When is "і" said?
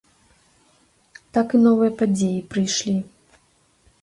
1.59-1.61